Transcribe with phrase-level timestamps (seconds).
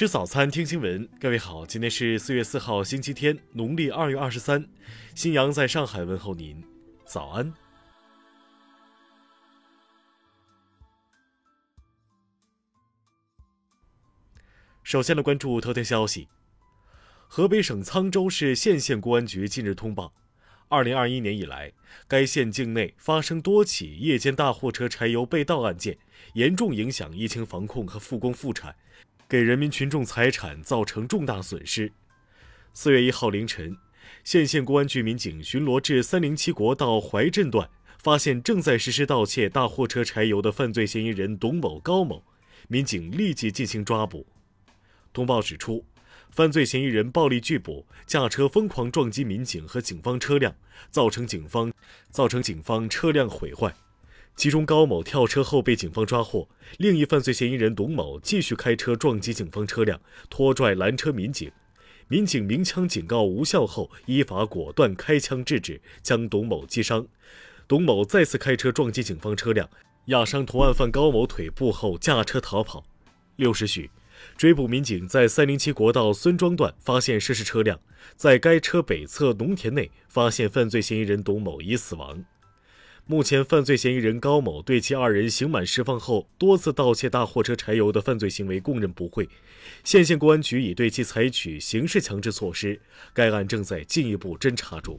[0.00, 1.06] 吃早餐，听新闻。
[1.20, 4.66] 各位好，今天是四月四号，星期天，农历二月二十三。
[5.14, 6.64] 新阳在上海问候您，
[7.04, 7.52] 早安。
[14.82, 16.28] 首先来关注头条消息：
[17.28, 20.14] 河北省沧州市献县公安局近日通报，
[20.70, 21.74] 二零二一年以来，
[22.08, 25.98] 该县境内发生多起夜间大货车柴油被盗案件，
[26.32, 28.74] 严重影响疫情防控和复工复产。
[29.30, 31.92] 给人民群众财产造成重大损失。
[32.74, 33.76] 四月一号凌晨，
[34.24, 37.70] 县县公安局民警巡逻至三零七国道怀镇段，
[38.02, 42.24] 发现正在实施盗窃大货车柴油的犯罪嫌疑人董某、高某，
[42.66, 44.26] 民警立即进行抓捕。
[45.12, 45.84] 通报指出，
[46.32, 50.56] 犯罪嫌疑人暴力拒捕，驾车疯狂撞击民警和警方车辆，
[50.90, 51.72] 造成警方
[52.10, 53.72] 造成警方车辆毁坏。
[54.36, 56.48] 其中，高某跳车后被警方抓获，
[56.78, 61.50] 另一犯罪嫌疑人董某继续开车撞击警方车辆，拖拽拦车民警。
[62.08, 67.06] 民警鸣枪警告无效后，依法果断开枪制止，将董某击伤。
[67.68, 69.68] 董某再次开车撞击警方车辆，
[70.06, 72.82] 压伤同案犯高某腿部后驾车逃跑。
[73.36, 73.90] 六时许，
[74.36, 77.78] 追捕民警在三零七国道孙庄段发现涉事车辆，
[78.16, 82.24] 在该车北侧农田内发现犯罪嫌疑人董某已死亡。
[83.06, 89.28] 目前，犯罪嫌疑人高某对其二人刑满释放后多次盗窃大货车柴油的犯罪行为供认不讳，
[89.82, 92.80] 县县公安局已对其采取刑事强制措施，
[93.12, 94.96] 该案正在进一步侦查中。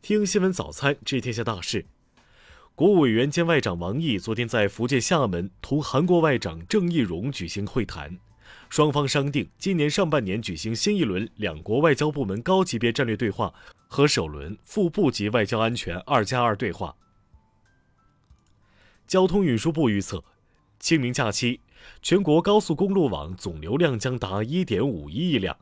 [0.00, 1.84] 听新闻早餐知天下大事，
[2.74, 8.18] 国务委员兼外长王毅昨天在福建厦门同韩国外长郑义溶举行会谈。
[8.68, 13.52] 双方商定，今年上半年举行新一轮两国外交部门高级别战略对话
[13.88, 16.94] 和首轮副部级外交安全“二加二”对话。
[19.06, 20.22] 交通运输部预测，
[20.78, 21.60] 清明假期
[22.00, 25.56] 全国高速公路网总流量将达1.51亿辆，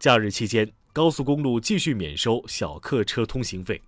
[0.00, 3.80] 假日期间高速公路继续免收小客车通行费。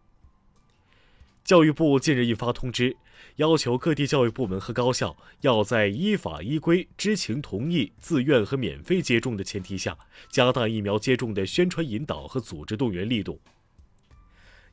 [1.44, 2.96] 教育部近日印发通知，
[3.36, 9.98] 要求各地教育部门和高校要在依法依规、知情同意、自愿和免费接种的前提下，
[10.30, 13.40] 加大疫苗接种的宣传引导和组织动员力度。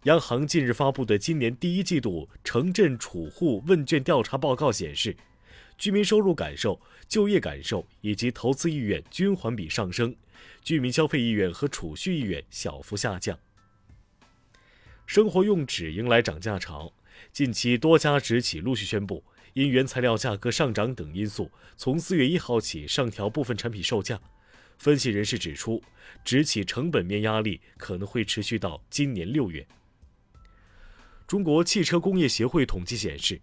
[0.03, 5.17] 央行近日发布的今年第一季度城镇储户问卷调查报告显示，
[5.79, 10.16] 居民收入感受、就业感受以及投资意愿均环比上升，
[10.61, 13.39] 居民消费意愿和储蓄意愿小幅下降。
[15.07, 16.91] 生活用纸迎来涨价潮，
[17.31, 19.23] 近期多家纸企陆续宣布，
[19.53, 24.19] 因原材料价格上涨等因素，从四月一号起上调部分产品售价。
[24.78, 25.81] 分析人士指出，
[26.25, 29.66] 纸企成本面压力可能会持续到今年六月。
[31.25, 33.40] 中国汽车工业协会统计显示，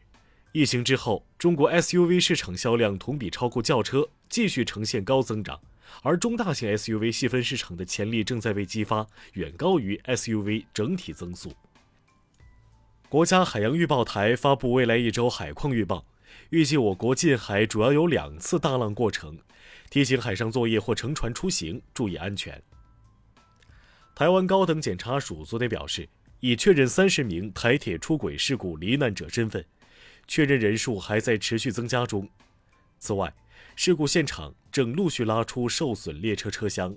[0.53, 5.59] 疫情之后，中国 SUV 市场销量同比超过轿车，继续呈现高增长。
[6.03, 11.53] 而中大型 SUV 细分市场的潜力正在被激发，远高于 SUV 整体增速。
[13.09, 16.05] 国家海洋预报台发布未来一周海况预报，
[16.51, 19.39] 预计我国近海主要有两次大浪过程，
[19.89, 22.61] 提醒海上作业或乘船出行注意安全。
[24.15, 26.09] 台湾高等检察署昨天表示，
[26.41, 29.65] 已确认三十名台铁出轨事故罹难者身份，
[30.27, 32.29] 确认人数还在持续增加中。
[32.99, 33.33] 此外，
[33.77, 36.97] 事故现场正陆续拉出受损列车车厢。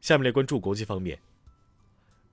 [0.00, 1.20] 下面来关注国际方面。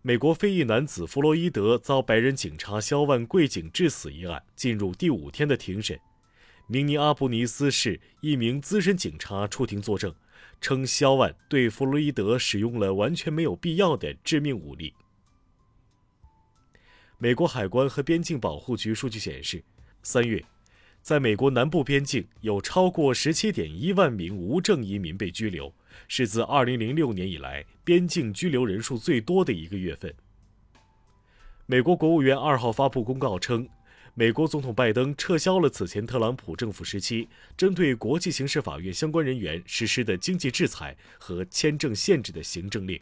[0.01, 5.99] 美国非裔男子弗洛伊德遭白人警察肖万跪颈致死一案进入第五天的庭审。
[6.67, 10.13] 明尼阿波尼斯市一名资深警察出庭作证，
[10.61, 14.93] 称肖万对弗洛伊德使用了完全没有必要的致命武力。
[17.17, 19.63] 美国海关和边境保护局数据显示，
[20.01, 20.43] 三月。
[21.01, 25.73] 在美国南部边境，有超过十七点一万名无证移民被拘留，
[26.07, 30.13] 是自二零零六年以来边境拘留人数最多的一个月份。
[31.65, 33.68] 美国国务院二号发布公告称，
[34.13, 43.00] 美国总统拜登撤销了此前特朗普政府时期针对国际刑事法院相关人员实施的经济制裁和签证限制的行政令。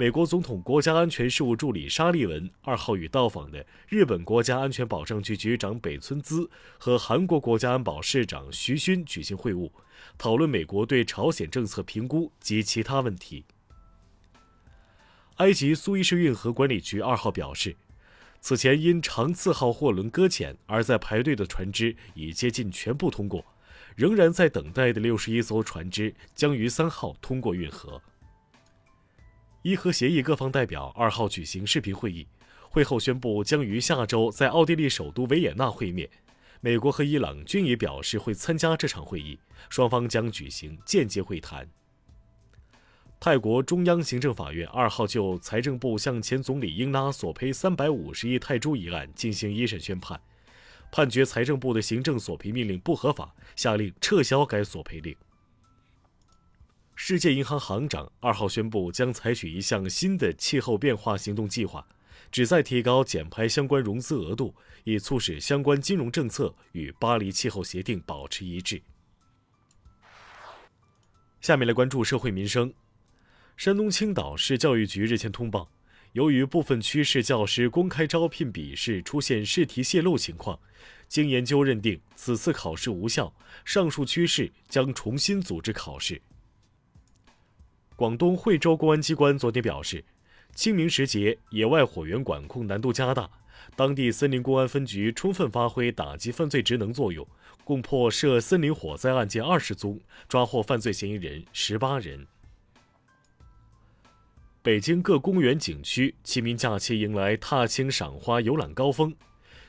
[0.00, 6.48] 美国总统国家安全事务助理沙利文二号与到访的日本国家安全保障局局长北村滋
[6.78, 9.70] 和韩国国家安保市长徐勋举行会晤，
[10.16, 13.44] 讨论美国对朝鲜政策评估及其他问题。
[15.36, 17.76] 埃及苏伊士运河管理局二号表示，
[18.40, 23.44] 此前因长次号货轮搁浅而在排队的船只已接近全部通过，
[23.96, 28.00] 仍然在等待的六十一艘船只将于三号通过运河。
[29.62, 32.26] 伊核协议各方代表二号举行视频会议，
[32.70, 36.08] 会后宣布将于下周在奥地利首都维也纳会面。
[36.62, 41.68] 美国和伊朗均已表示会参加这场会议，双方将举行间接会谈。
[43.18, 50.18] 泰国中央行政法院二号就财政部向前总理英拉索赔三百五十亿泰铢一案进行一审宣判，
[50.90, 55.14] 判决财政部的行政索赔命令不合法，下令撤销该索赔令。
[57.02, 61.88] 世界银行行长二号宣布，将采取一项新的气候变化行动计划。
[62.30, 64.54] 旨在提高减排相关融资额度，
[64.84, 68.82] 以促使相关金融政策与巴黎气候协定保持一致。
[71.40, 72.70] 下面来关注社会民生。
[73.56, 75.72] 山东青岛市教育局日前通报，
[76.12, 80.60] 由于部分区市教师公开招聘笔试出现试题泄露情况，
[81.08, 86.20] 经研究认定此次考试无效，上述区市将重新组织考试。
[88.00, 90.02] 广东惠州公安机关昨天表示。
[90.54, 93.28] 清明时节，野外火源管控难度加大，
[93.76, 97.28] 当地森林公安分局充分发挥打击犯罪职能作用，
[97.62, 102.26] 共破涉森林火灾案件二十宗，抓获犯罪嫌疑人十八人。
[104.62, 109.14] 北京各公园景区清明假期迎来踏青赏花游览高峰，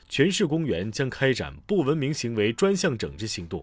[0.08, 3.62] 全市公园将开展不文明行为专项整治行动，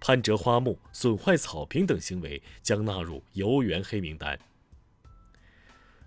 [0.00, 4.38] 攀折花木、损坏草坪等行为将纳入游园黑名单。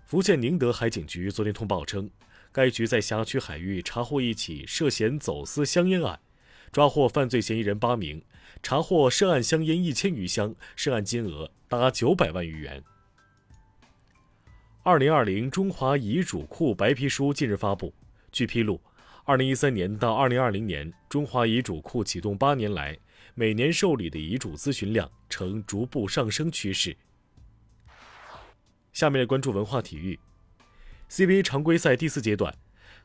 [0.04, 2.10] 福建宁德海警局昨天通报称，
[2.50, 6.18] 该局在辖区海域查获一起涉嫌走私香烟案，
[6.72, 8.22] 抓获犯罪嫌疑人八名，
[8.62, 12.82] 查获涉案香烟一千余箱，涉案金额达九百万余元。
[14.82, 17.94] 二零二零中华遗嘱库白皮书近日发布，
[18.32, 18.80] 据披露，
[19.30, 22.98] 二零一三年到二零二零年，中华遗嘱库启动八年来，
[23.36, 26.96] 每年受理的遗嘱咨询量呈逐步上升趋势。
[28.92, 30.18] 下面关注文化体育。
[31.08, 32.52] CBA 常规赛第四阶段，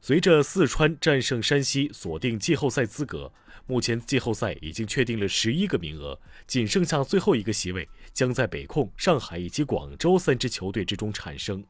[0.02, 3.32] 随着四川战胜山西锁定季后赛资格，
[3.68, 11.64] 目前季后赛已经确定了十一个名额，仅剩下最后一个席位将在北控、上海以及广州三支球队之中产生。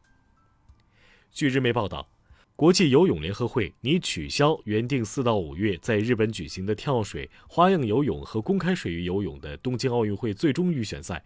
[1.33, 2.07] 据日媒报道，
[2.55, 11.21] 国际游泳联合会拟取消原定四到五月在日本举行的跳水、花样游泳和公开水域游泳的东京奥运会最终预选赛。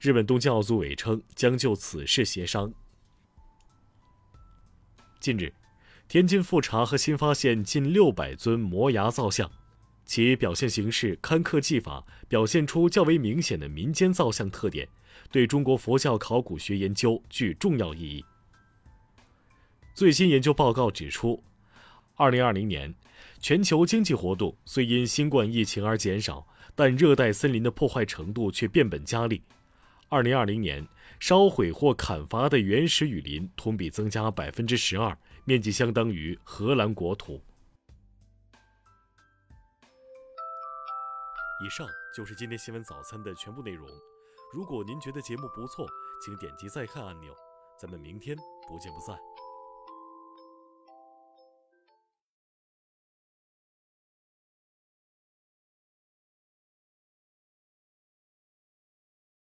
[0.00, 2.72] 日本东京奥组委称将就此事协商。
[5.20, 5.52] 近日，
[6.08, 9.50] 天津复查和新发现近六百尊摩崖造像，
[10.06, 14.88] 其表现形式堪刻技法表现出较为明显的民间造像特点，
[15.30, 18.24] 对中国佛教考古学研究具重要意义。
[19.94, 21.42] 最新研究报告指出，
[22.16, 22.94] 二零二零年，
[23.40, 29.42] 全球经济活动虽因新冠疫情而减少，但热带森林的破坏程度却变本加厉。
[30.08, 30.86] 二零二零年，
[31.20, 37.42] 烧毁或砍伐的原始雨林同比增加百分之十二，面积相当于荷兰国土。
[41.64, 41.86] 以上
[42.16, 43.88] 就是今天新闻早餐的全部内容。
[44.52, 45.86] 如果您觉得节目不错，
[46.24, 47.32] 请点击再看按钮。
[47.78, 48.36] 咱们明天
[48.68, 49.31] 不见不散。